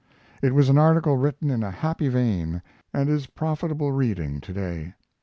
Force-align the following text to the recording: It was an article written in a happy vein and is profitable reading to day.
It 0.41 0.55
was 0.55 0.67
an 0.67 0.79
article 0.79 1.15
written 1.15 1.51
in 1.51 1.61
a 1.61 1.69
happy 1.69 2.07
vein 2.07 2.63
and 2.91 3.07
is 3.07 3.27
profitable 3.27 3.91
reading 3.91 4.41
to 4.41 4.51
day. 4.51 4.95